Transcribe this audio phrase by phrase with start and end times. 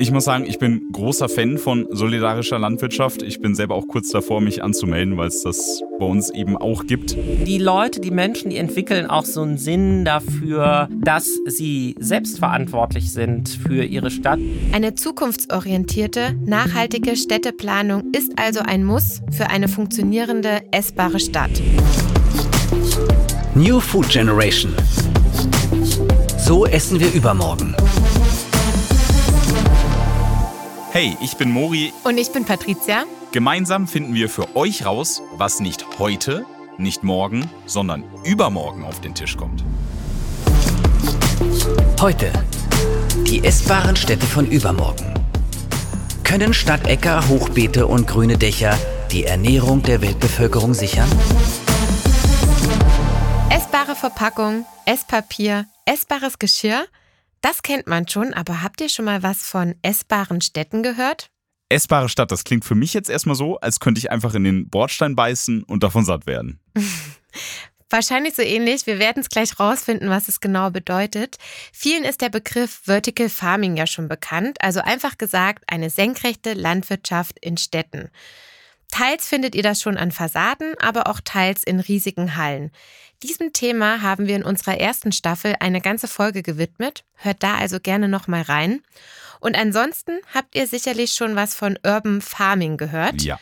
[0.00, 3.22] Ich muss sagen, ich bin großer Fan von solidarischer Landwirtschaft.
[3.22, 6.84] Ich bin selber auch kurz davor, mich anzumelden, weil es das bei uns eben auch
[6.86, 7.16] gibt.
[7.46, 13.48] Die Leute, die Menschen, die entwickeln auch so einen Sinn dafür, dass sie selbstverantwortlich sind
[13.48, 14.40] für ihre Stadt.
[14.72, 21.62] Eine zukunftsorientierte, nachhaltige Städteplanung ist also ein Muss für eine funktionierende, essbare Stadt.
[23.54, 24.74] New Food Generation.
[26.36, 27.76] So essen wir übermorgen.
[30.94, 31.92] Hey, ich bin Mori.
[32.04, 33.02] Und ich bin Patricia.
[33.32, 36.46] Gemeinsam finden wir für euch raus, was nicht heute,
[36.78, 39.64] nicht morgen, sondern übermorgen auf den Tisch kommt.
[42.00, 42.30] Heute.
[43.26, 45.12] Die essbaren Städte von übermorgen.
[46.22, 48.78] Können Stadtäcker, Hochbeete und grüne Dächer
[49.10, 51.10] die Ernährung der Weltbevölkerung sichern?
[53.50, 56.84] Essbare Verpackung, Esspapier, essbares Geschirr–
[57.44, 61.28] das kennt man schon, aber habt ihr schon mal was von essbaren Städten gehört?
[61.68, 64.70] Essbare Stadt, das klingt für mich jetzt erstmal so, als könnte ich einfach in den
[64.70, 66.60] Bordstein beißen und davon satt werden.
[67.90, 68.86] Wahrscheinlich so ähnlich.
[68.86, 71.36] Wir werden es gleich rausfinden, was es genau bedeutet.
[71.72, 77.38] Vielen ist der Begriff Vertical Farming ja schon bekannt, also einfach gesagt eine senkrechte Landwirtschaft
[77.40, 78.10] in Städten.
[78.94, 82.70] Teils findet ihr das schon an Fassaden, aber auch teils in riesigen Hallen.
[83.24, 87.02] Diesem Thema haben wir in unserer ersten Staffel eine ganze Folge gewidmet.
[87.16, 88.82] Hört da also gerne noch mal rein.
[89.40, 93.22] Und ansonsten habt ihr sicherlich schon was von Urban Farming gehört.
[93.22, 93.40] Ja.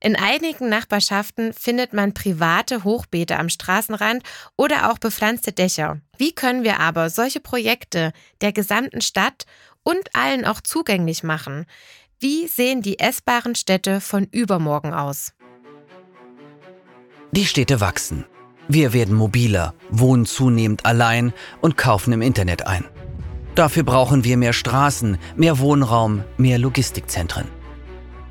[0.00, 4.24] In einigen Nachbarschaften findet man private Hochbeete am Straßenrand
[4.56, 6.00] oder auch bepflanzte Dächer.
[6.16, 9.44] Wie können wir aber solche Projekte der gesamten Stadt
[9.84, 11.66] und allen auch zugänglich machen?
[12.20, 15.34] Wie sehen die essbaren Städte von übermorgen aus?
[17.30, 18.24] Die Städte wachsen.
[18.66, 22.84] Wir werden mobiler, wohnen zunehmend allein und kaufen im Internet ein.
[23.54, 27.46] Dafür brauchen wir mehr Straßen, mehr Wohnraum, mehr Logistikzentren.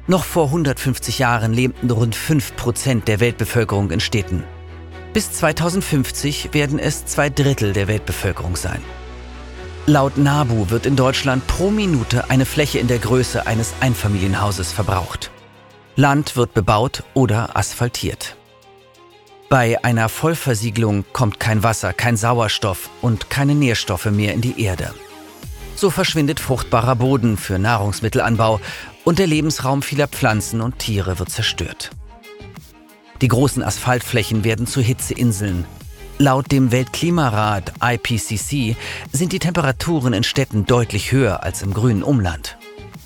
[0.06, 4.44] Noch vor 150 Jahren lebten rund 5% der Weltbevölkerung in Städten.
[5.14, 8.82] Bis 2050 werden es zwei Drittel der Weltbevölkerung sein.
[9.90, 15.32] Laut NABU wird in Deutschland pro Minute eine Fläche in der Größe eines Einfamilienhauses verbraucht.
[15.96, 18.36] Land wird bebaut oder asphaltiert.
[19.48, 24.94] Bei einer Vollversiegelung kommt kein Wasser, kein Sauerstoff und keine Nährstoffe mehr in die Erde.
[25.78, 28.60] So verschwindet fruchtbarer Boden für Nahrungsmittelanbau
[29.06, 31.92] und der Lebensraum vieler Pflanzen und Tiere wird zerstört.
[33.22, 35.64] Die großen Asphaltflächen werden zu Hitzeinseln.
[36.20, 38.76] Laut dem Weltklimarat IPCC
[39.12, 42.58] sind die Temperaturen in Städten deutlich höher als im grünen Umland.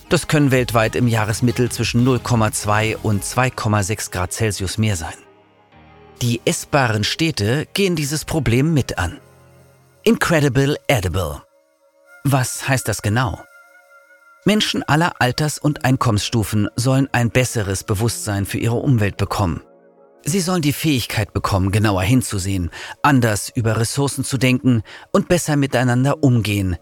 [0.08, 5.14] Das können weltweit im Jahresmittel zwischen 0,2 und 2,6 Grad Celsius mehr sein.
[6.22, 9.20] Die essbaren Städte gehen dieses Problem mit an.
[10.04, 11.42] Incredible Edible.
[12.24, 13.42] Was heißt das genau?
[14.46, 19.62] Menschen aller Alters- und Einkommensstufen sollen ein besseres Bewusstsein für ihre Umwelt bekommen.
[20.24, 22.70] Sie sollen die Fähigkeit bekommen, genauer hinzusehen,
[23.02, 26.78] anders über Ressourcen zu denken und besser miteinander umgehen.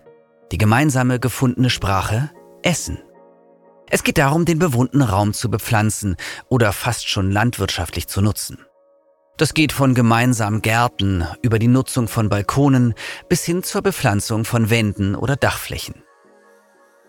[0.52, 2.32] Die gemeinsame gefundene Sprache
[2.64, 3.00] Essen.
[3.90, 6.16] Es geht darum, den bewohnten Raum zu bepflanzen
[6.48, 8.60] oder fast schon landwirtschaftlich zu nutzen.
[9.38, 12.94] Das geht von gemeinsamen Gärten über die Nutzung von Balkonen
[13.30, 16.04] bis hin zur Bepflanzung von Wänden oder Dachflächen.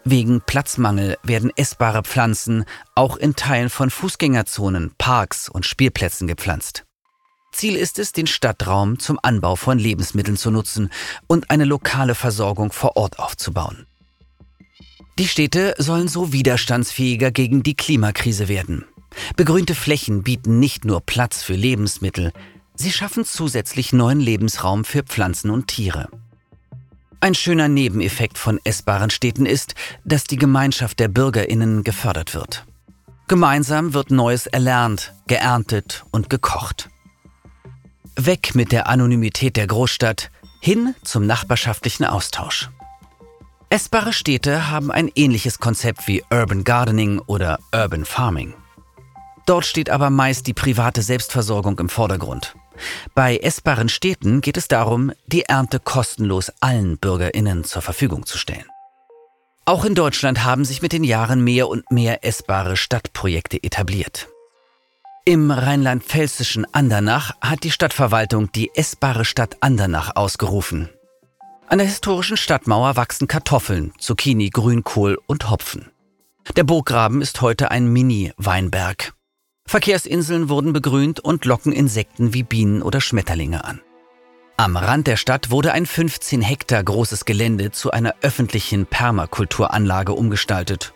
[0.05, 6.85] Wegen Platzmangel werden essbare Pflanzen auch in Teilen von Fußgängerzonen, Parks und Spielplätzen gepflanzt.
[7.53, 10.91] Ziel ist es, den Stadtraum zum Anbau von Lebensmitteln zu nutzen
[11.27, 13.87] und eine lokale Versorgung vor Ort aufzubauen.
[15.19, 18.87] Die Städte sollen so widerstandsfähiger gegen die Klimakrise werden.
[19.37, 22.33] Begrünte Flächen bieten nicht nur Platz für Lebensmittel,
[22.75, 26.09] sie schaffen zusätzlich neuen Lebensraum für Pflanzen und Tiere.
[27.23, 32.65] Ein schöner Nebeneffekt von essbaren Städten ist, dass die Gemeinschaft der Bürgerinnen gefördert wird.
[33.29, 36.89] Gemeinsam wird Neues erlernt, geerntet und gekocht.
[38.17, 40.31] Weg mit der Anonymität der Großstadt,
[40.63, 42.71] hin zum nachbarschaftlichen Austausch.
[43.69, 48.55] Essbare Städte haben ein ähnliches Konzept wie Urban Gardening oder Urban Farming.
[49.47, 52.55] Dort steht aber meist die private Selbstversorgung im Vordergrund.
[53.15, 58.67] Bei essbaren Städten geht es darum, die Ernte kostenlos allen Bürgerinnen zur Verfügung zu stellen.
[59.65, 64.29] Auch in Deutschland haben sich mit den Jahren mehr und mehr essbare Stadtprojekte etabliert.
[65.25, 70.89] Im rheinland-pfälzischen Andernach hat die Stadtverwaltung die essbare Stadt Andernach ausgerufen.
[71.69, 75.91] An der historischen Stadtmauer wachsen Kartoffeln, Zucchini, Grünkohl und Hopfen.
[76.57, 79.13] Der Burggraben ist heute ein Mini-Weinberg.
[79.71, 83.81] Verkehrsinseln wurden begrünt und locken Insekten wie Bienen oder Schmetterlinge an.
[84.57, 90.93] Am Rand der Stadt wurde ein 15 Hektar großes Gelände zu einer öffentlichen Permakulturanlage umgestaltet.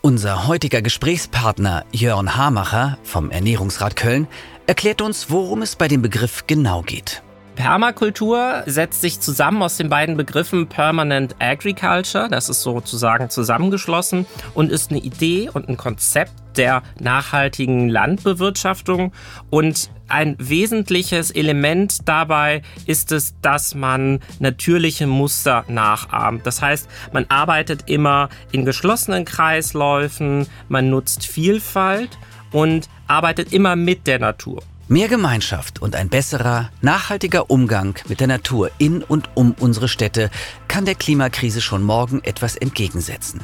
[0.00, 4.26] Unser heutiger Gesprächspartner Jörn Hamacher vom Ernährungsrat Köln
[4.66, 7.22] erklärt uns, worum es bei dem Begriff genau geht.
[7.56, 14.70] Permakultur setzt sich zusammen aus den beiden Begriffen Permanent Agriculture, das ist sozusagen zusammengeschlossen und
[14.70, 19.12] ist eine Idee und ein Konzept der nachhaltigen Landbewirtschaftung
[19.50, 26.44] und ein wesentliches Element dabei ist es, dass man natürliche Muster nachahmt.
[26.46, 32.18] Das heißt, man arbeitet immer in geschlossenen Kreisläufen, man nutzt Vielfalt
[32.50, 34.62] und arbeitet immer mit der Natur.
[34.92, 40.30] Mehr Gemeinschaft und ein besserer, nachhaltiger Umgang mit der Natur in und um unsere Städte
[40.66, 43.40] kann der Klimakrise schon morgen etwas entgegensetzen.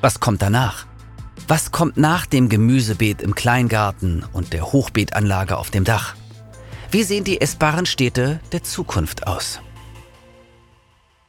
[0.00, 0.84] Was kommt danach?
[1.46, 6.16] Was kommt nach dem Gemüsebeet im Kleingarten und der Hochbeetanlage auf dem Dach?
[6.90, 9.60] Wie sehen die essbaren Städte der Zukunft aus?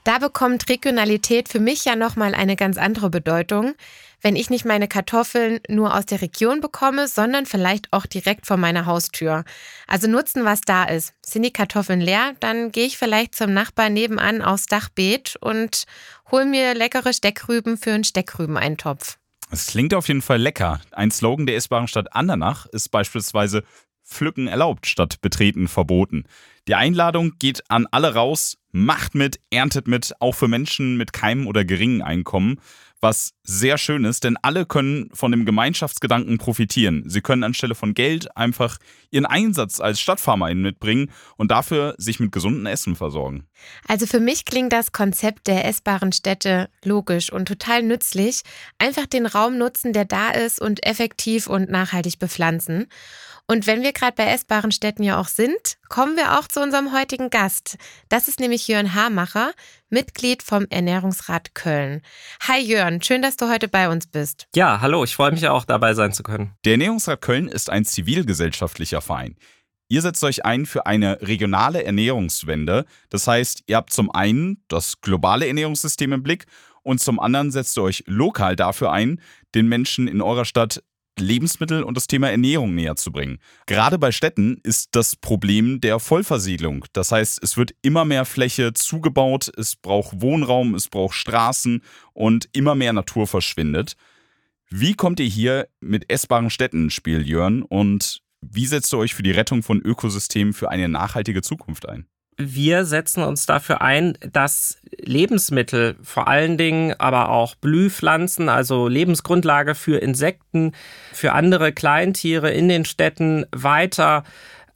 [0.05, 3.75] Da bekommt Regionalität für mich ja nochmal eine ganz andere Bedeutung
[4.21, 8.57] wenn ich nicht meine Kartoffeln nur aus der Region bekomme, sondern vielleicht auch direkt vor
[8.57, 9.44] meiner Haustür.
[9.88, 11.13] Also nutzen, was da ist.
[11.25, 15.86] Sind die Kartoffeln leer, dann gehe ich vielleicht zum Nachbarn nebenan aufs Dachbeet und
[16.31, 19.18] hole mir leckere Steckrüben für einen Steckrübeneintopf.
[19.51, 20.80] Es klingt auf jeden Fall lecker.
[20.92, 23.63] Ein Slogan der essbaren Stadt Andernach ist beispielsweise
[24.06, 26.25] Pflücken erlaubt statt Betreten verboten.
[26.68, 31.48] Die Einladung geht an alle raus, macht mit, erntet mit, auch für Menschen mit keinem
[31.48, 32.60] oder geringen Einkommen
[33.01, 37.04] was sehr schön ist, denn alle können von dem Gemeinschaftsgedanken profitieren.
[37.07, 38.77] Sie können anstelle von Geld einfach
[39.10, 43.45] ihren Einsatz als Stadtfarmerin mitbringen und dafür sich mit gesundem Essen versorgen.
[43.88, 48.42] Also für mich klingt das Konzept der essbaren Städte logisch und total nützlich.
[48.77, 52.88] Einfach den Raum nutzen, der da ist und effektiv und nachhaltig bepflanzen.
[53.51, 56.94] Und wenn wir gerade bei essbaren Städten ja auch sind, kommen wir auch zu unserem
[56.94, 57.80] heutigen Gast.
[58.07, 59.54] Das ist nämlich Jörn Haarmacher,
[59.90, 62.04] Mitglied vom Ernährungsrat Köln.
[62.48, 64.48] Hi Jörn, schön, dass du heute bei uns bist.
[64.54, 66.54] Ja, hallo, ich freue mich auch dabei sein zu können.
[66.63, 69.36] Der Ernährungsrat Köln ist ein zivilgesellschaftlicher Verein.
[69.88, 72.86] Ihr setzt euch ein für eine regionale Ernährungswende.
[73.10, 76.46] Das heißt, ihr habt zum einen das globale Ernährungssystem im Blick
[76.84, 79.19] und zum anderen setzt ihr euch lokal dafür ein,
[79.56, 80.84] den Menschen in eurer Stadt
[81.19, 83.39] Lebensmittel und das Thema Ernährung näher zu bringen.
[83.66, 86.86] Gerade bei Städten ist das Problem der Vollversiedlung.
[86.94, 91.81] Das heißt, es wird immer mehr Fläche zugebaut, es braucht Wohnraum, es braucht Straßen
[92.13, 93.95] und immer mehr Natur verschwindet.
[94.69, 97.63] Wie kommt ihr hier mit essbaren Städten ins Spiel, Jörn?
[97.63, 102.07] Und wie setzt ihr euch für die Rettung von Ökosystemen für eine nachhaltige Zukunft ein?
[102.39, 109.75] Wir setzen uns dafür ein, dass Lebensmittel, vor allen Dingen aber auch Blühpflanzen, also Lebensgrundlage
[109.75, 110.71] für Insekten,
[111.12, 114.24] für andere Kleintiere in den Städten weiter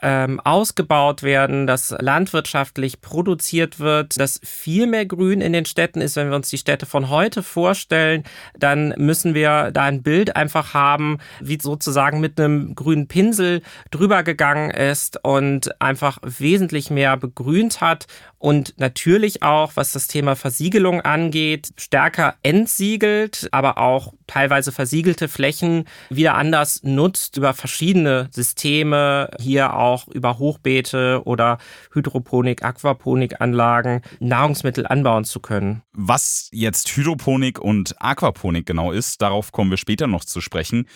[0.04, 6.18] ähm, ausgebaut werden, dass landwirtschaftlich produziert wird, dass viel mehr Grün in den Städten ist.
[6.18, 8.24] Wenn wir uns die Städte von heute vorstellen,
[8.60, 13.62] dann müssen wir da ein Bild einfach haben, wie sozusagen mit einem grünen Pinsel
[13.92, 18.08] drüber gegangen ist und einfach wesentlich mehr begrünt hat
[18.44, 25.86] und natürlich auch, was das Thema Versiegelung angeht, stärker entsiegelt, aber auch teilweise versiegelte Flächen
[26.10, 31.58] wieder anders nutzt über verschiedene Systeme, hier auch über Hochbeete oder
[31.94, 35.84] Hydroponik, Aquaponikanlagen Nahrungsmittel anbauen zu können.
[35.94, 40.88] Was jetzt Hydroponik und Aquaponik genau ist, darauf kommen wir später noch zu sprechen.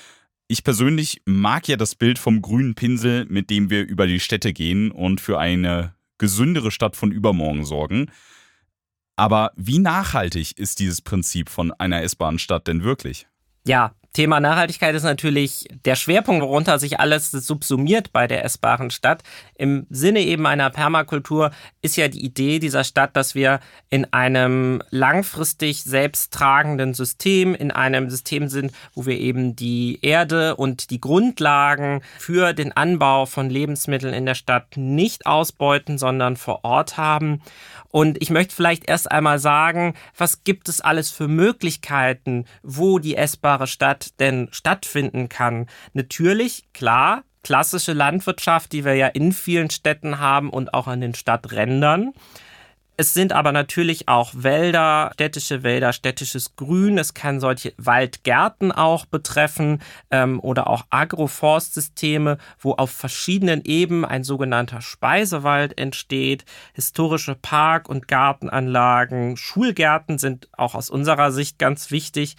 [0.47, 4.53] Ich persönlich mag ja das Bild vom grünen Pinsel, mit dem wir über die Städte
[4.53, 8.09] gehen und für eine gesündere Stadt von übermorgen sorgen.
[9.17, 13.27] Aber wie nachhaltig ist dieses Prinzip von einer essbaren Stadt denn wirklich?
[13.65, 19.21] Ja, Thema Nachhaltigkeit ist natürlich der Schwerpunkt, worunter sich alles subsumiert bei der essbaren Stadt.
[19.53, 21.51] Im Sinne eben einer Permakultur
[21.83, 23.59] ist ja die Idee dieser Stadt, dass wir
[23.91, 30.89] in einem langfristig selbsttragenden System, in einem System sind, wo wir eben die Erde und
[30.89, 36.97] die Grundlagen für den Anbau von Lebensmitteln in der Stadt nicht ausbeuten, sondern vor Ort
[36.97, 37.43] haben.
[37.89, 43.15] Und ich möchte vielleicht erst einmal sagen, was gibt es alles für Möglichkeiten, wo die
[43.15, 45.67] essbare Stadt denn stattfinden kann?
[45.93, 51.15] Natürlich, klar, klassische Landwirtschaft, die wir ja in vielen Städten haben und auch an den
[51.15, 52.13] Stadträndern.
[52.99, 56.97] Es sind aber natürlich auch Wälder, städtische Wälder, städtisches Grün.
[56.97, 64.23] Es kann solche Waldgärten auch betreffen ähm, oder auch Agroforstsysteme, wo auf verschiedenen Ebenen ein
[64.23, 66.43] sogenannter Speisewald entsteht.
[66.73, 72.35] Historische Park- und Gartenanlagen, Schulgärten sind auch aus unserer Sicht ganz wichtig.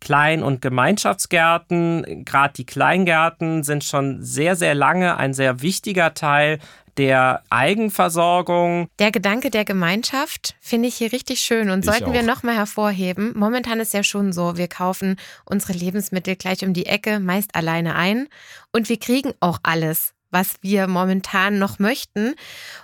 [0.00, 2.24] Klein- und Gemeinschaftsgärten.
[2.24, 6.58] Gerade die Kleingärten sind schon sehr, sehr lange ein sehr wichtiger Teil
[6.96, 8.88] der Eigenversorgung.
[8.98, 12.26] Der Gedanke der Gemeinschaft finde ich hier richtig schön und Ich sollten wir auch.
[12.26, 13.32] nochmal hervorheben.
[13.36, 17.94] Momentan ist ja schon so, wir kaufen unsere Lebensmittel gleich um die Ecke, meist alleine
[17.94, 18.28] ein
[18.72, 22.34] und wir kriegen auch alles, was wir momentan noch möchten.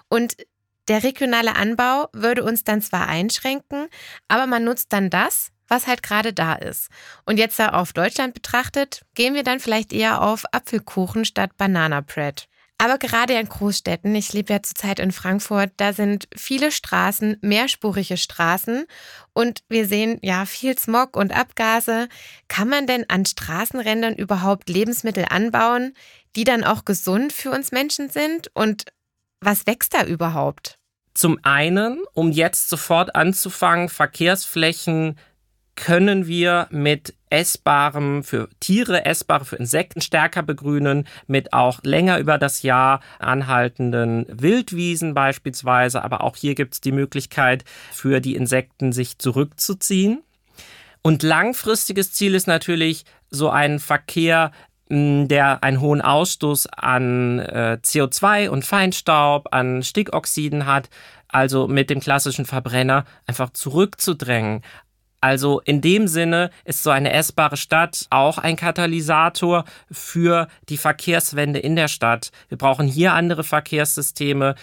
[0.09, 0.37] Und
[0.87, 3.88] der regionale Anbau würde uns dann zwar einschränken,
[4.28, 6.88] aber man nutzt dann das, was halt gerade da ist.
[7.25, 12.00] Und jetzt da auf Deutschland betrachtet, gehen wir dann vielleicht eher auf Apfelkuchen statt Banana
[12.00, 12.49] Bread.
[12.78, 18.16] Aber gerade in Großstädten, ich lebe ja zurzeit in Frankfurt, da sind viele Straßen, mehrspurige
[18.16, 18.87] Straßen
[19.33, 22.09] und wir sehen ja viel Smog und Abgase.
[22.49, 25.94] Kann man denn an Straßenrändern überhaupt Lebensmittel anbauen,
[26.35, 28.50] die dann auch gesund für uns Menschen sind?
[28.54, 28.87] Und
[29.40, 30.78] was wächst da überhaupt?
[31.14, 35.16] Zum einen, um jetzt sofort anzufangen, Verkehrsflächen
[35.76, 42.38] können wir mit essbarem, für Tiere essbare, für Insekten stärker begrünen, mit auch länger über
[42.38, 46.02] das Jahr anhaltenden Wildwiesen beispielsweise.
[46.04, 50.22] Aber auch hier gibt es die Möglichkeit für die Insekten, sich zurückzuziehen.
[51.02, 54.52] Und langfristiges Ziel ist natürlich so ein Verkehr,
[54.88, 60.88] mh, der einen hohen Ausstoß an äh, CO2 und Feinstaub, an Stickoxiden hat,
[61.28, 64.62] also mit dem klassischen Verbrenner einfach zurückzudrängen.
[65.24, 71.58] Also in dem Sinne ist so eine essbare Stadt auch ein Katalysator für die Verkehrswende
[71.60, 72.30] in der Stadt.
[72.50, 74.54] Wir brauchen hier andere Verkehrssysteme,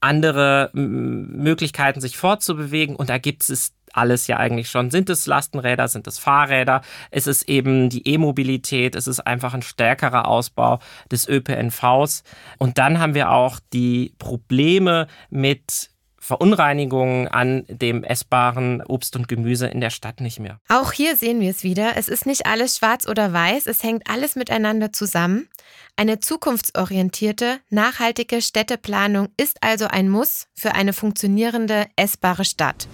[0.00, 4.90] andere Möglichkeiten, sich fortzubewegen und da gibt es alles ja eigentlich schon.
[4.90, 6.80] Sind es Lastenräder, sind es Fahrräder,
[7.12, 10.80] ist es eben die E-Mobilität, ist es einfach ein stärkerer Ausbau
[11.12, 12.24] des ÖPNVs.
[12.58, 15.91] Und dann haben wir auch die Probleme mit
[16.22, 20.60] Verunreinigungen an dem essbaren Obst und Gemüse in der Stadt nicht mehr.
[20.68, 21.96] Auch hier sehen wir es wieder.
[21.96, 25.48] Es ist nicht alles schwarz oder weiß, es hängt alles miteinander zusammen.
[25.96, 32.86] Eine zukunftsorientierte, nachhaltige Städteplanung ist also ein Muss für eine funktionierende, essbare Stadt.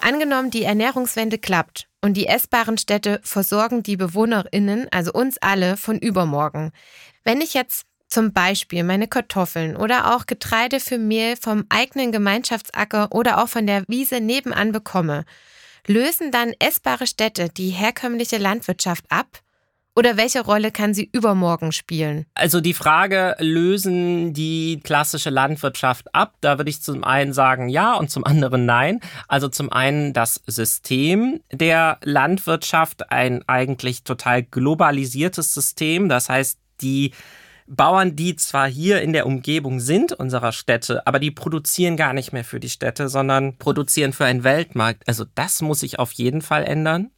[0.00, 5.98] Angenommen, die Ernährungswende klappt und die essbaren Städte versorgen die Bewohnerinnen, also uns alle, von
[5.98, 6.70] übermorgen.
[7.24, 13.12] Wenn ich jetzt zum Beispiel meine Kartoffeln oder auch Getreide für Mehl vom eigenen Gemeinschaftsacker
[13.12, 15.24] oder auch von der Wiese nebenan bekomme,
[15.86, 19.40] lösen dann essbare Städte die herkömmliche Landwirtschaft ab?
[19.98, 22.24] Oder welche Rolle kann sie übermorgen spielen?
[22.34, 26.34] Also die Frage, lösen die klassische Landwirtschaft ab?
[26.40, 29.00] Da würde ich zum einen sagen ja und zum anderen nein.
[29.26, 36.08] Also zum einen das System der Landwirtschaft, ein eigentlich total globalisiertes System.
[36.08, 37.10] Das heißt, die
[37.68, 42.32] Bauern, die zwar hier in der Umgebung sind unserer Städte, aber die produzieren gar nicht
[42.32, 45.06] mehr für die Städte, sondern produzieren für einen Weltmarkt.
[45.06, 47.10] Also das muss sich auf jeden Fall ändern.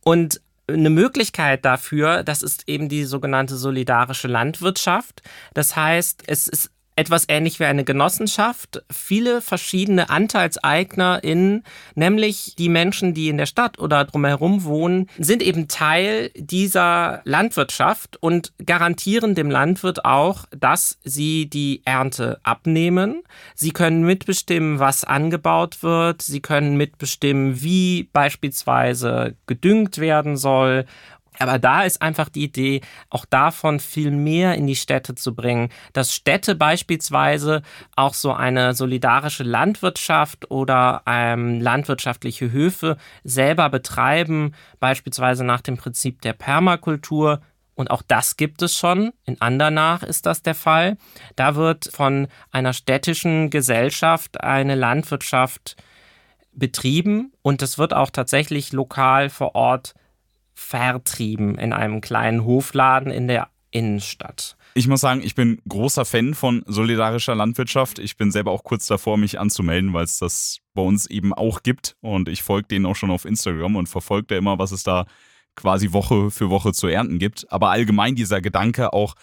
[0.00, 5.22] Und eine Möglichkeit dafür, das ist eben die sogenannte solidarische Landwirtschaft.
[5.54, 8.82] Das heißt, es ist etwas ähnlich wie eine Genossenschaft.
[8.90, 11.62] Viele verschiedene AnteilseignerInnen,
[11.94, 18.16] nämlich die Menschen, die in der Stadt oder drumherum wohnen, sind eben Teil dieser Landwirtschaft
[18.20, 23.22] und garantieren dem Landwirt auch, dass sie die Ernte abnehmen.
[23.54, 26.22] Sie können mitbestimmen, was angebaut wird.
[26.22, 30.86] Sie können mitbestimmen, wie beispielsweise gedüngt werden soll
[31.38, 35.70] aber da ist einfach die Idee, auch davon viel mehr in die Städte zu bringen,
[35.92, 37.62] dass Städte beispielsweise
[37.94, 46.22] auch so eine solidarische Landwirtschaft oder ähm, landwirtschaftliche Höfe selber betreiben, beispielsweise nach dem Prinzip
[46.22, 47.40] der Permakultur.
[47.74, 49.12] Und auch das gibt es schon.
[49.26, 50.96] In Andernach ist das der Fall.
[51.36, 55.76] Da wird von einer städtischen Gesellschaft eine Landwirtschaft
[56.56, 59.94] betrieben und es wird auch tatsächlich lokal vor Ort
[60.56, 64.56] vertrieben in einem kleinen Hofladen in der Innenstadt.
[64.74, 67.98] Ich muss sagen, ich bin großer Fan von solidarischer Landwirtschaft.
[67.98, 71.62] Ich bin selber auch kurz davor, mich anzumelden, weil es das bei uns eben auch
[71.62, 71.96] gibt.
[72.00, 75.06] Und ich folge denen auch schon auf Instagram und verfolge da immer, was es da
[75.56, 77.50] quasi Woche für Woche zu ernten gibt.
[77.52, 79.14] Aber allgemein dieser Gedanke auch,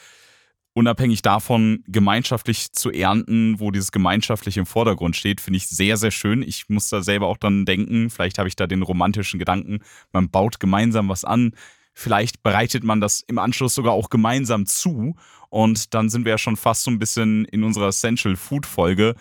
[0.73, 6.11] unabhängig davon, gemeinschaftlich zu ernten, wo dieses Gemeinschaftliche im Vordergrund steht, finde ich sehr, sehr
[6.11, 6.41] schön.
[6.41, 9.79] Ich muss da selber auch dran denken, vielleicht habe ich da den romantischen Gedanken,
[10.11, 11.51] man baut gemeinsam was an,
[11.93, 15.15] vielleicht bereitet man das im Anschluss sogar auch gemeinsam zu
[15.49, 19.15] und dann sind wir ja schon fast so ein bisschen in unserer Essential Food Folge,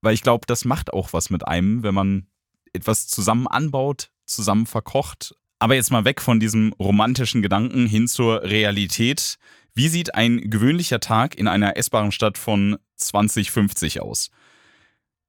[0.00, 2.28] weil ich glaube, das macht auch was mit einem, wenn man
[2.72, 5.34] etwas zusammen anbaut, zusammen verkocht.
[5.58, 9.38] Aber jetzt mal weg von diesem romantischen Gedanken hin zur Realität.
[9.78, 14.32] Wie sieht ein gewöhnlicher Tag in einer essbaren Stadt von 2050 aus?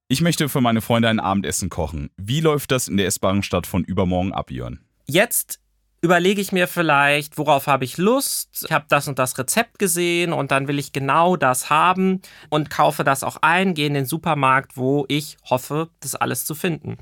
[0.07, 2.09] Ich möchte für meine Freunde ein Abendessen kochen.
[2.17, 4.79] Wie läuft das in der essbaren Stadt von übermorgen ab, Jörn?
[5.05, 5.59] Jetzt
[6.01, 8.63] überlege ich mir vielleicht, worauf habe ich Lust?
[8.65, 12.71] Ich habe das und das Rezept gesehen und dann will ich genau das haben und
[12.71, 16.97] kaufe das auch ein, gehe in den Supermarkt, wo ich hoffe, das alles zu finden.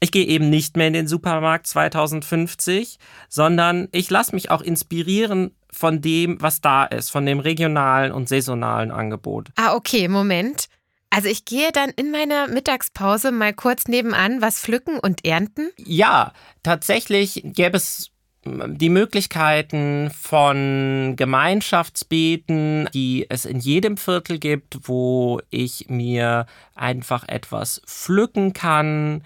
[0.00, 5.50] Ich gehe eben nicht mehr in den Supermarkt 2050, sondern ich lasse mich auch inspirieren
[5.70, 9.48] von dem, was da ist, von dem regionalen und saisonalen Angebot.
[9.56, 10.66] Ah, okay, Moment.
[11.10, 15.70] Also ich gehe dann in meiner Mittagspause mal kurz nebenan was pflücken und ernten?
[15.78, 16.32] Ja,
[16.62, 18.10] tatsächlich gäbe es
[18.44, 27.82] die Möglichkeiten von Gemeinschaftsbeeten, die es in jedem Viertel gibt, wo ich mir einfach etwas
[27.86, 29.22] pflücken kann,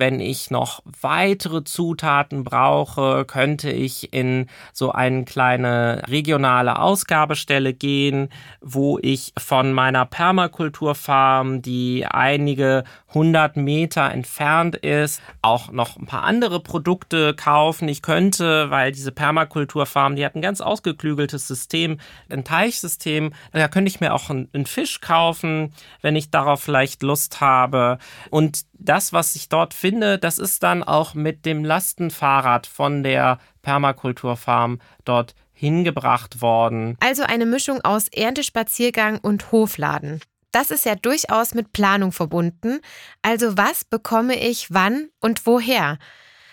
[0.00, 8.30] wenn ich noch weitere Zutaten brauche, könnte ich in so eine kleine regionale Ausgabestelle gehen,
[8.62, 16.22] wo ich von meiner Permakulturfarm, die einige hundert Meter entfernt ist, auch noch ein paar
[16.24, 17.88] andere Produkte kaufen.
[17.88, 21.98] Ich könnte, weil diese Permakulturfarm, die hat ein ganz ausgeklügeltes System,
[22.28, 27.40] ein Teichsystem, da könnte ich mir auch einen, Fisch kaufen, wenn ich darauf vielleicht Lust
[27.40, 27.98] habe.
[28.30, 33.38] Und das, was ich dort finde, das ist dann auch mit dem Lastenfahrrad von der
[33.62, 36.96] Permakulturfarm dort hingebracht worden.
[37.00, 40.20] Also eine Mischung aus Erntespaziergang und Hofladen.
[40.52, 42.80] Das ist ja durchaus mit Planung verbunden.
[43.22, 45.98] Also was bekomme ich wann und woher?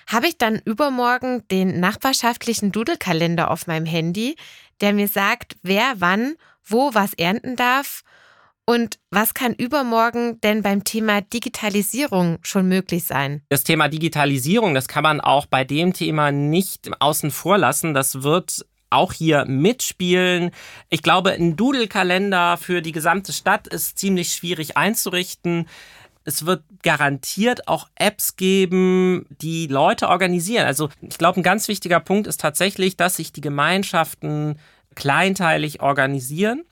[0.08, 4.36] Habe ich dann übermorgen den nachbarschaftlichen Dudelkalender auf meinem Handy,
[4.80, 6.36] der mir sagt, wer wann
[6.70, 8.04] wo was ernten darf
[8.66, 13.42] und was kann übermorgen denn beim Thema Digitalisierung schon möglich sein?
[13.50, 17.94] Das Thema Digitalisierung, das kann man auch bei dem Thema nicht außen vor lassen.
[17.94, 20.51] Das wird auch hier mitspielen.
[20.89, 25.67] Ich glaube, ein Doodle-Kalender für die gesamte Stadt ist ziemlich schwierig einzurichten.
[26.24, 30.65] Es wird garantiert auch Apps geben, die Leute organisieren.
[30.65, 34.60] Also ich glaube, ein ganz wichtiger Punkt ist tatsächlich, dass sich die Gemeinschaften
[34.96, 36.63] kleinteilig organisieren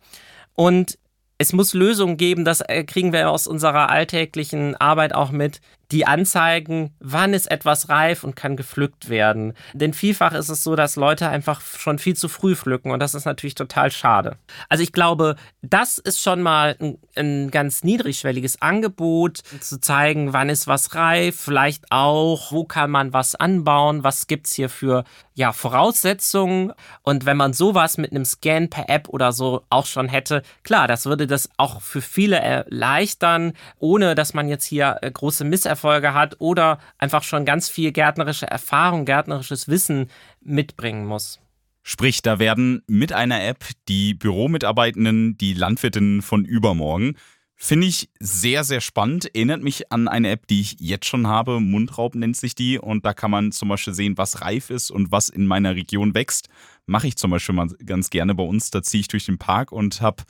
[0.55, 0.97] und
[1.37, 5.59] es muss Lösungen geben, das äh, kriegen wir aus unserer alltäglichen Arbeit auch mit,
[5.91, 9.53] die anzeigen, wann ist etwas reif und kann gepflückt werden.
[9.73, 13.13] Denn vielfach ist es so, dass Leute einfach schon viel zu früh pflücken und das
[13.13, 14.37] ist natürlich total schade.
[14.69, 20.49] Also ich glaube, das ist schon mal ein, ein ganz niedrigschwelliges Angebot, zu zeigen, wann
[20.49, 25.03] ist was reif, vielleicht auch, wo kann man was anbauen, was gibt es hier für
[25.33, 26.73] ja, Voraussetzungen.
[27.03, 30.87] Und wenn man sowas mit einem Scan per App oder so auch schon hätte, klar,
[30.87, 35.75] das würde das auch für viele erleichtern, ohne dass man jetzt hier äh, große Misserfolge
[35.85, 40.09] Misserfolge hat oder einfach schon ganz viel gärtnerische Erfahrung, gärtnerisches Wissen
[40.41, 41.39] mitbringen muss.
[41.83, 47.15] Sprich, da werden mit einer App die Büromitarbeitenden, die Landwirtinnen von übermorgen.
[47.57, 49.33] Finde ich sehr, sehr spannend.
[49.33, 51.59] Erinnert mich an eine App, die ich jetzt schon habe.
[51.59, 52.79] Mundraub nennt sich die.
[52.79, 56.15] Und da kann man zum Beispiel sehen, was reif ist und was in meiner Region
[56.15, 56.49] wächst.
[56.87, 58.71] Mache ich zum Beispiel mal ganz gerne bei uns.
[58.71, 60.23] Da ziehe ich durch den Park und habe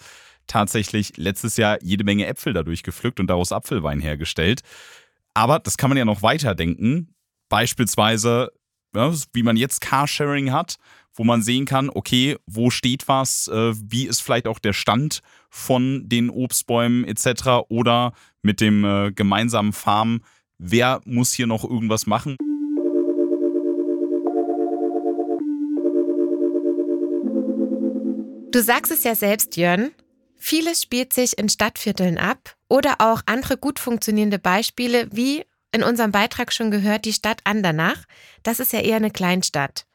[0.48, 4.62] tatsächlich letztes Jahr jede Menge Äpfel dadurch gepflückt und daraus Apfelwein hergestellt.
[5.36, 7.13] Aber das kann man ja noch weiterdenken.
[7.50, 8.52] Beispielsweise,
[8.95, 10.78] ja, wie man jetzt Carsharing hat,
[11.13, 15.21] wo man sehen kann, okay, wo steht was, äh, wie ist vielleicht auch der Stand
[15.50, 17.67] von den Obstbäumen etc.
[17.67, 20.21] Oder mit dem äh, gemeinsamen Farm,
[20.58, 22.38] wer muss hier noch irgendwas machen.
[28.52, 29.91] Du sagst es ja selbst, Jörn.
[30.38, 36.12] Vieles spielt sich in Stadtvierteln ab oder auch andere gut funktionierende Beispiele, wie in unserem
[36.12, 38.04] Beitrag schon gehört, die Stadt Andernach.
[38.43, 39.86] Das ist ja eher eine Kleinstadt.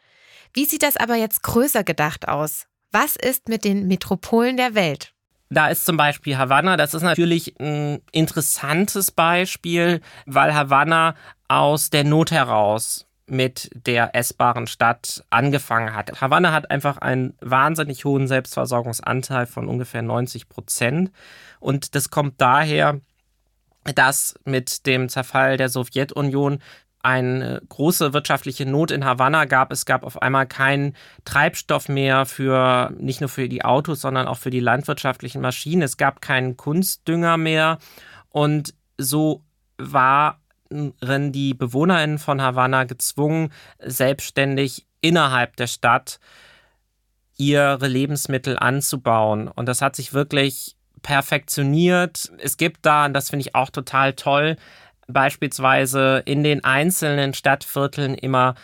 [0.53, 2.66] Wie sieht das aber jetzt größer gedacht aus?
[2.90, 5.14] Was ist mit den Metropolen der Welt?
[5.48, 11.16] Da ist zum Beispiel Havanna, das ist natürlich ein interessantes Beispiel, weil Havanna
[11.48, 16.21] aus der Not heraus mit der essbaren Stadt angefangen hat.
[16.21, 21.12] Havanna hat einfach einen wahnsinnig hohen Selbstversorgungsanteil von ungefähr 90 Prozent.
[21.61, 23.01] Und das kommt daher,
[23.95, 26.59] dass mit dem Zerfall der Sowjetunion
[27.03, 29.73] eine große wirtschaftliche Not in Havanna gab.
[29.73, 34.37] Es gab auf einmal keinen Treibstoff mehr für nicht nur für die Autos, sondern auch
[34.37, 35.83] für die landwirtschaftlichen Maschinen.
[35.83, 37.79] Es gab keinen Kunstdünger mehr.
[38.29, 39.43] Und so
[39.79, 46.20] war die BewohnerInnen von Havanna gezwungen, selbstständig innerhalb der Stadt
[47.37, 49.48] ihre Lebensmittel anzubauen.
[49.48, 52.30] Und das hat sich wirklich perfektioniert.
[52.38, 54.56] Es gibt da, und das finde ich auch total toll,
[55.09, 58.54] beispielsweise in den einzelnen Stadtvierteln immer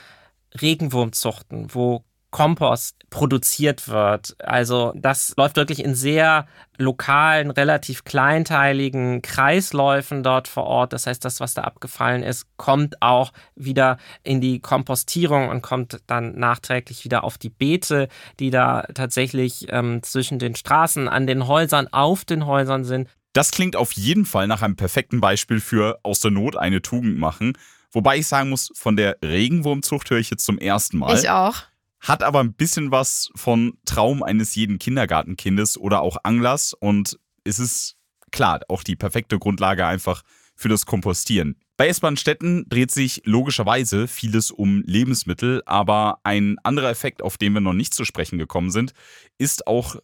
[0.61, 4.37] Regenwurmzuchten, wo Kompost produziert wird.
[4.41, 10.93] Also das läuft wirklich in sehr lokalen, relativ kleinteiligen Kreisläufen dort vor Ort.
[10.93, 16.01] Das heißt, das, was da abgefallen ist, kommt auch wieder in die Kompostierung und kommt
[16.07, 18.09] dann nachträglich wieder auf die Beete,
[18.39, 23.09] die da tatsächlich ähm, zwischen den Straßen, an den Häusern, auf den Häusern sind.
[23.33, 27.19] Das klingt auf jeden Fall nach einem perfekten Beispiel für aus der Not eine Tugend
[27.19, 27.53] machen.
[27.93, 31.19] Wobei ich sagen muss, von der Regenwurmzucht höre ich jetzt zum ersten Mal.
[31.19, 31.63] Ich auch.
[32.01, 37.59] Hat aber ein bisschen was von Traum eines jeden Kindergartenkindes oder auch Anglers und es
[37.59, 37.97] ist
[38.31, 40.23] klar auch die perfekte Grundlage einfach
[40.55, 41.57] für das Kompostieren.
[41.77, 47.61] Bei S-Bahn-Städten dreht sich logischerweise vieles um Lebensmittel, aber ein anderer Effekt, auf den wir
[47.61, 48.93] noch nicht zu sprechen gekommen sind,
[49.37, 49.97] ist auch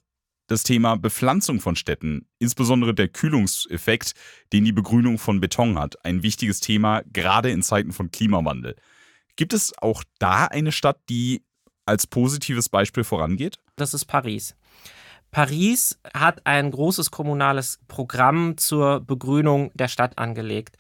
[0.48, 4.12] das Thema Bepflanzung von Städten, insbesondere der Kühlungseffekt,
[4.52, 6.05] den die Begrünung von Beton hat.
[6.05, 8.76] Ein wichtiges Thema, gerade in Zeiten von Klimawandel.
[9.37, 11.42] Gibt es auch da eine Stadt, die
[11.86, 13.58] als positives Beispiel vorangeht?
[13.76, 14.54] Das ist Paris.
[15.30, 20.76] Paris hat ein großes kommunales Programm zur Begrünung der Stadt angelegt.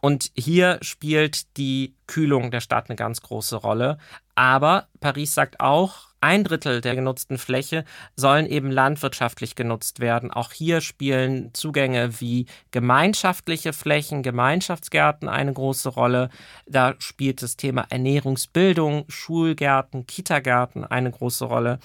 [0.00, 3.98] Und hier spielt die Kühlung der Stadt eine ganz große Rolle.
[4.34, 10.30] Aber Paris sagt auch, ein Drittel der genutzten Fläche sollen eben landwirtschaftlich genutzt werden.
[10.30, 16.30] Auch hier spielen Zugänge wie gemeinschaftliche Flächen, Gemeinschaftsgärten eine große Rolle.
[16.66, 21.78] Da spielt das Thema Ernährungsbildung, Schulgärten, Kitagärten eine große Rolle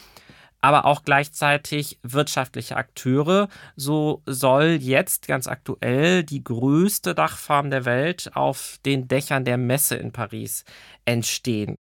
[0.62, 3.50] aber auch gleichzeitig wirtschaftliche Akteure.
[3.76, 9.96] So soll jetzt ganz aktuell die größte Dachfarm der Welt auf den Dächern der Messe
[9.96, 10.64] in Paris
[11.04, 11.76] entstehen.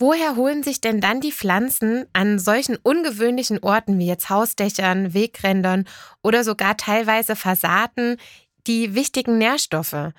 [0.00, 5.84] Woher holen sich denn dann die Pflanzen an solchen ungewöhnlichen Orten wie jetzt Hausdächern, Wegrändern
[6.22, 8.16] oder sogar teilweise Fassaden
[8.66, 10.14] die wichtigen Nährstoffe?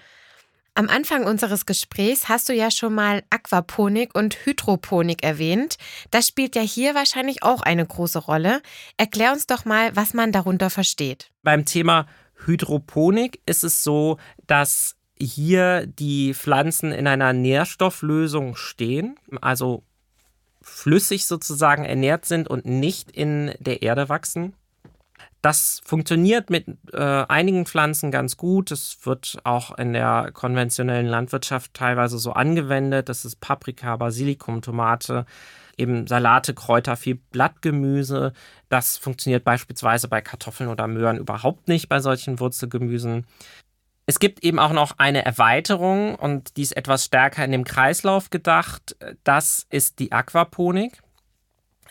[0.76, 5.78] Am Anfang unseres Gesprächs hast du ja schon mal Aquaponik und Hydroponik erwähnt.
[6.12, 8.62] Das spielt ja hier wahrscheinlich auch eine große Rolle.
[8.98, 11.32] Erklär uns doch mal, was man darunter versteht.
[11.42, 12.06] Beim Thema
[12.46, 19.84] Hydroponik ist es so, dass hier die Pflanzen in einer Nährstofflösung stehen, also
[20.62, 24.54] flüssig sozusagen ernährt sind und nicht in der Erde wachsen.
[25.42, 28.70] Das funktioniert mit äh, einigen Pflanzen ganz gut.
[28.70, 33.10] Es wird auch in der konventionellen Landwirtschaft teilweise so angewendet.
[33.10, 35.26] Das ist Paprika, Basilikum, Tomate,
[35.78, 38.34] eben Salate, Kräuter, viel Blattgemüse.
[38.70, 43.26] Das funktioniert beispielsweise bei Kartoffeln oder Möhren überhaupt nicht bei solchen Wurzelgemüsen.
[44.06, 48.30] Es gibt eben auch noch eine Erweiterung und die ist etwas stärker in dem Kreislauf
[48.30, 48.96] gedacht.
[49.24, 51.02] Das ist die Aquaponik.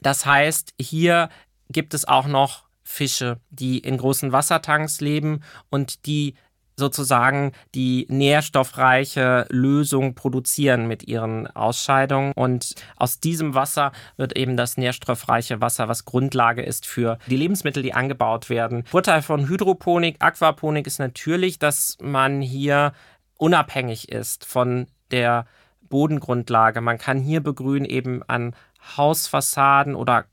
[0.03, 1.29] Das heißt, hier
[1.68, 6.35] gibt es auch noch Fische, die in großen Wassertanks leben und die
[6.81, 12.33] sozusagen die nährstoffreiche Lösung produzieren mit ihren Ausscheidungen.
[12.35, 17.85] Und aus diesem Wasser wird eben das nährstoffreiche Wasser, was Grundlage ist für die Lebensmittel,
[17.85, 18.85] die angebaut werden.
[18.87, 22.93] Vorteil von Hydroponik, Aquaponik ist natürlich, dass man hier
[23.37, 25.47] unabhängig ist von der
[25.88, 26.81] Bodengrundlage.
[26.81, 28.55] Man kann hier begrünen eben an
[28.97, 30.25] Hausfassaden oder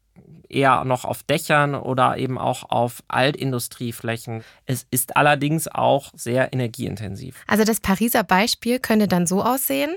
[0.49, 4.43] eher noch auf Dächern oder eben auch auf Altindustrieflächen.
[4.65, 7.43] Es ist allerdings auch sehr energieintensiv.
[7.47, 9.95] Also das Pariser Beispiel könnte dann so aussehen.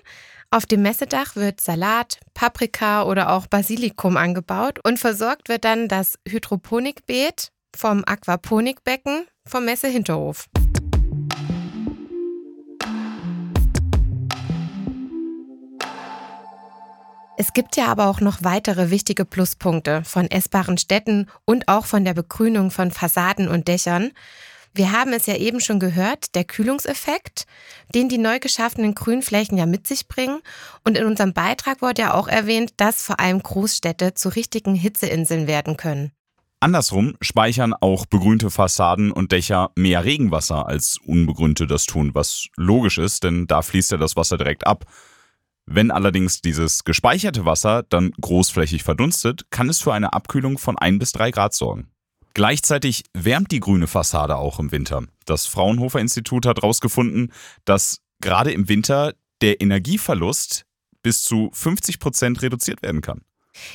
[0.50, 6.18] Auf dem Messedach wird Salat, Paprika oder auch Basilikum angebaut und versorgt wird dann das
[6.28, 10.48] Hydroponikbeet vom Aquaponikbecken vom Messehinterhof.
[17.40, 22.04] Es gibt ja aber auch noch weitere wichtige Pluspunkte von essbaren Städten und auch von
[22.04, 24.10] der Begrünung von Fassaden und Dächern.
[24.74, 27.46] Wir haben es ja eben schon gehört, der Kühlungseffekt,
[27.94, 30.40] den die neu geschaffenen Grünflächen ja mit sich bringen.
[30.84, 35.46] Und in unserem Beitrag wurde ja auch erwähnt, dass vor allem Großstädte zu richtigen Hitzeinseln
[35.46, 36.12] werden können.
[36.60, 42.98] Andersrum speichern auch begrünte Fassaden und Dächer mehr Regenwasser als unbegrünte das tun, was logisch
[42.98, 44.84] ist, denn da fließt ja das Wasser direkt ab.
[45.72, 50.98] Wenn allerdings dieses gespeicherte Wasser dann großflächig verdunstet, kann es für eine Abkühlung von 1
[50.98, 51.88] bis 3 Grad sorgen.
[52.34, 55.04] Gleichzeitig wärmt die grüne Fassade auch im Winter.
[55.26, 57.32] Das Fraunhofer Institut hat herausgefunden,
[57.64, 60.66] dass gerade im Winter der Energieverlust
[61.04, 63.22] bis zu 50 Prozent reduziert werden kann.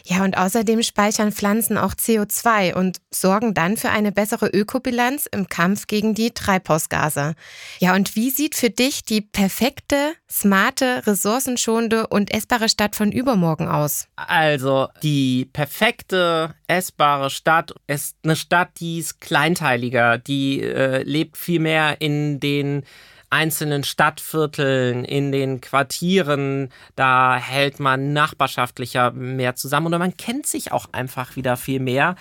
[0.05, 5.47] Ja, und außerdem speichern Pflanzen auch CO2 und sorgen dann für eine bessere Ökobilanz im
[5.47, 7.35] Kampf gegen die Treibhausgase.
[7.79, 13.67] Ja, und wie sieht für dich die perfekte, smarte, ressourcenschonende und essbare Stadt von übermorgen
[13.67, 14.07] aus?
[14.15, 21.59] Also, die perfekte, essbare Stadt ist eine Stadt, die ist kleinteiliger, die äh, lebt viel
[21.59, 22.83] mehr in den
[23.29, 30.71] einzelnen Stadtvierteln, in den Quartieren, da hält man nachbarschaftlicher mehr zusammen oder man kennt sich
[30.71, 32.15] auch einfach wieder viel mehr.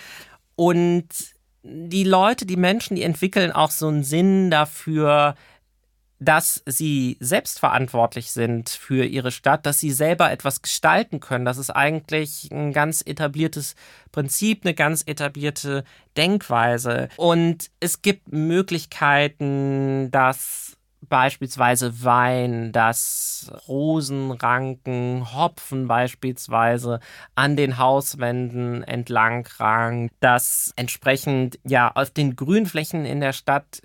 [0.56, 1.08] Und
[1.62, 5.34] die Leute, die Menschen, die entwickeln auch so einen Sinn dafür,
[6.20, 11.44] dass sie selbstverantwortlich sind für ihre Stadt, dass sie selber etwas gestalten können.
[11.44, 13.74] Das ist eigentlich ein ganz etabliertes
[14.12, 15.84] Prinzip, eine ganz etablierte
[16.16, 17.08] Denkweise.
[17.16, 20.76] Und es gibt Möglichkeiten, dass
[21.08, 27.00] beispielsweise Wein, dass Rosenranken, Hopfen beispielsweise
[27.34, 33.82] an den Hauswänden entlang rang, dass entsprechend ja auf den Grünflächen in der Stadt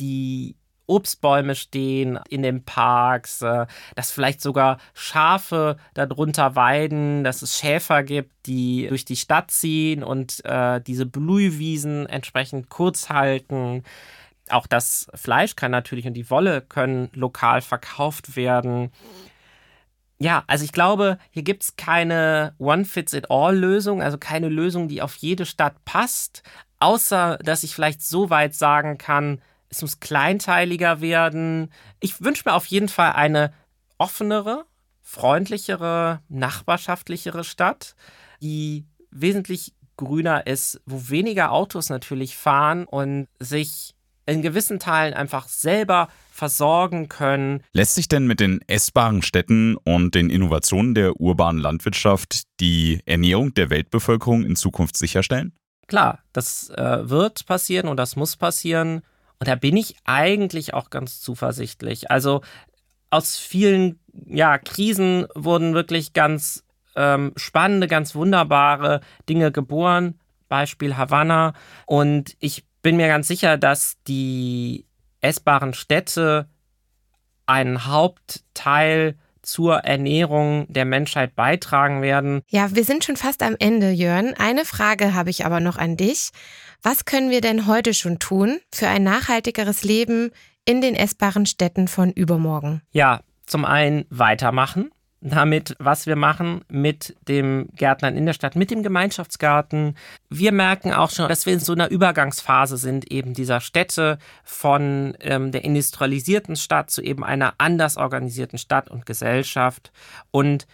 [0.00, 7.58] die Obstbäume stehen in den Parks, äh, dass vielleicht sogar Schafe darunter weiden, dass es
[7.58, 13.82] Schäfer gibt, die durch die Stadt ziehen und äh, diese Blühwiesen entsprechend kurz halten.
[14.48, 18.92] Auch das Fleisch kann natürlich und die Wolle können lokal verkauft werden.
[20.18, 25.44] Ja, also ich glaube, hier gibt es keine One-Fits-It-All-Lösung, also keine Lösung, die auf jede
[25.44, 26.42] Stadt passt,
[26.78, 31.72] außer dass ich vielleicht so weit sagen kann, es muss kleinteiliger werden.
[32.00, 33.52] Ich wünsche mir auf jeden Fall eine
[33.98, 34.66] offenere,
[35.02, 37.96] freundlichere, nachbarschaftlichere Stadt,
[38.40, 43.93] die wesentlich grüner ist, wo weniger Autos natürlich fahren und sich
[44.26, 47.62] in gewissen Teilen einfach selber versorgen können.
[47.72, 53.54] Lässt sich denn mit den essbaren Städten und den Innovationen der urbanen Landwirtschaft die Ernährung
[53.54, 55.52] der Weltbevölkerung in Zukunft sicherstellen?
[55.86, 59.02] Klar, das äh, wird passieren und das muss passieren.
[59.38, 62.10] Und da bin ich eigentlich auch ganz zuversichtlich.
[62.10, 62.40] Also
[63.10, 66.64] aus vielen ja, Krisen wurden wirklich ganz
[66.96, 70.18] ähm, spannende, ganz wunderbare Dinge geboren.
[70.48, 71.52] Beispiel Havanna.
[71.86, 74.86] Und ich bin mir ganz sicher, dass die
[75.22, 76.48] essbaren Städte
[77.46, 82.42] einen Hauptteil zur Ernährung der Menschheit beitragen werden.
[82.48, 84.34] Ja, wir sind schon fast am Ende, Jörn.
[84.34, 86.30] Eine Frage habe ich aber noch an dich.
[86.82, 90.30] Was können wir denn heute schon tun für ein nachhaltigeres Leben
[90.66, 92.82] in den essbaren Städten von übermorgen?
[92.92, 94.90] Ja, zum einen weitermachen
[95.24, 99.96] damit, was wir machen mit dem Gärtnern in der Stadt, mit dem Gemeinschaftsgarten.
[100.28, 105.16] Wir merken auch schon, dass wir in so einer Übergangsphase sind, eben dieser Städte von
[105.20, 109.92] ähm, der industrialisierten Stadt zu eben einer anders organisierten Stadt und Gesellschaft.
[110.30, 110.66] Und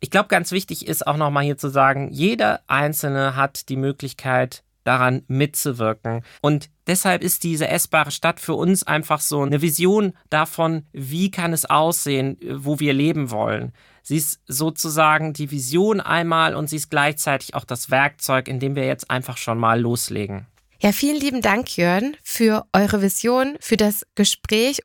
[0.00, 4.62] ich glaube, ganz wichtig ist auch nochmal hier zu sagen, jeder Einzelne hat die Möglichkeit,
[4.86, 6.22] daran mitzuwirken.
[6.40, 11.52] Und deshalb ist diese essbare Stadt für uns einfach so eine Vision davon, wie kann
[11.52, 13.72] es aussehen, wo wir leben wollen.
[14.02, 18.76] Sie ist sozusagen die Vision einmal und sie ist gleichzeitig auch das Werkzeug, in dem
[18.76, 20.46] wir jetzt einfach schon mal loslegen.
[20.78, 24.80] Ja, vielen lieben Dank, Jörn, für eure Vision, für das Gespräch.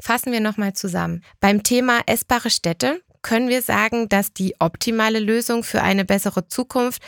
[0.00, 1.22] Fassen wir nochmal zusammen.
[1.40, 7.02] Beim Thema essbare Städte können wir sagen, dass die optimale Lösung für eine bessere Zukunft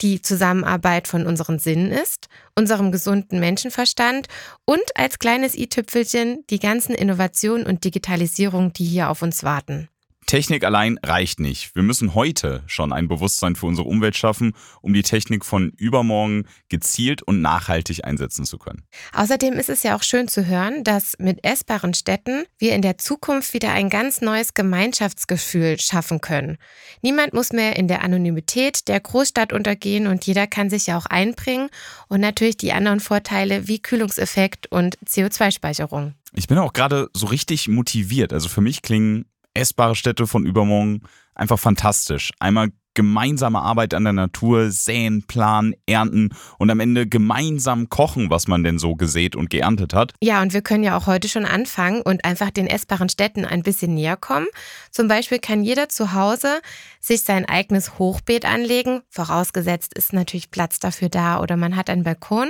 [0.00, 4.28] die Zusammenarbeit von unseren Sinnen ist, unserem gesunden Menschenverstand
[4.64, 9.88] und als kleines i-Tüpfelchen die ganzen Innovationen und Digitalisierung, die hier auf uns warten.
[10.26, 11.76] Technik allein reicht nicht.
[11.76, 16.48] Wir müssen heute schon ein Bewusstsein für unsere Umwelt schaffen, um die Technik von übermorgen
[16.68, 18.82] gezielt und nachhaltig einsetzen zu können.
[19.12, 22.98] Außerdem ist es ja auch schön zu hören, dass mit essbaren Städten wir in der
[22.98, 26.58] Zukunft wieder ein ganz neues Gemeinschaftsgefühl schaffen können.
[27.02, 31.06] Niemand muss mehr in der Anonymität der Großstadt untergehen und jeder kann sich ja auch
[31.06, 31.68] einbringen
[32.08, 36.14] und natürlich die anderen Vorteile wie Kühlungseffekt und CO2-Speicherung.
[36.32, 38.32] Ich bin auch gerade so richtig motiviert.
[38.32, 39.24] Also für mich klingen
[39.56, 41.02] essbare Städte von übermorgen
[41.34, 42.32] einfach fantastisch.
[42.40, 48.48] Einmal gemeinsame Arbeit an der Natur, säen, planen, ernten und am Ende gemeinsam kochen, was
[48.48, 50.14] man denn so gesät und geerntet hat.
[50.20, 53.62] Ja, und wir können ja auch heute schon anfangen und einfach den essbaren Städten ein
[53.62, 54.46] bisschen näher kommen.
[54.90, 56.60] Zum Beispiel kann jeder zu Hause
[56.98, 62.02] sich sein eigenes Hochbeet anlegen, vorausgesetzt ist natürlich Platz dafür da oder man hat einen
[62.02, 62.48] Balkon.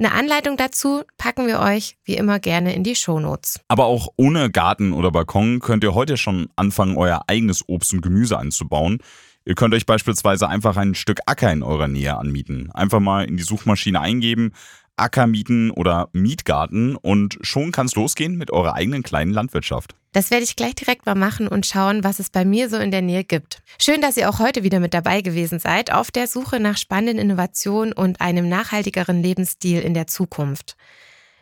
[0.00, 3.58] Eine Anleitung dazu packen wir euch wie immer gerne in die Shownotes.
[3.66, 8.00] Aber auch ohne Garten oder Balkon könnt ihr heute schon anfangen, euer eigenes Obst und
[8.00, 8.98] Gemüse anzubauen.
[9.44, 12.70] Ihr könnt euch beispielsweise einfach ein Stück Acker in eurer Nähe anmieten.
[12.72, 14.52] Einfach mal in die Suchmaschine eingeben,
[14.98, 19.94] Acker mieten oder Mietgarten und schon kann es losgehen mit eurer eigenen kleinen Landwirtschaft.
[20.12, 22.90] Das werde ich gleich direkt mal machen und schauen, was es bei mir so in
[22.90, 23.62] der Nähe gibt.
[23.78, 27.18] Schön, dass ihr auch heute wieder mit dabei gewesen seid auf der Suche nach spannenden
[27.18, 30.76] Innovationen und einem nachhaltigeren Lebensstil in der Zukunft.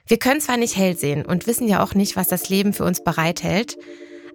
[0.06, 2.84] Wir können zwar nicht hell sehen und wissen ja auch nicht, was das Leben für
[2.84, 3.76] uns bereithält,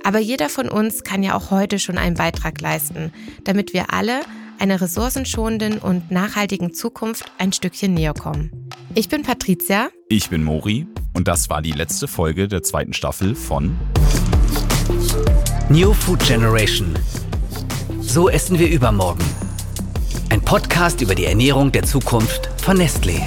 [0.03, 4.21] aber jeder von uns kann ja auch heute schon einen Beitrag leisten, damit wir alle
[4.61, 8.69] einer ressourcenschonenden und nachhaltigen Zukunft ein Stückchen näher kommen.
[8.93, 9.89] Ich bin Patricia.
[10.07, 10.85] Ich bin Mori.
[11.13, 13.75] Und das war die letzte Folge der zweiten Staffel von
[15.69, 16.93] New Food Generation.
[17.99, 19.25] So essen wir übermorgen.
[20.29, 23.23] Ein Podcast über die Ernährung der Zukunft von Nestlé.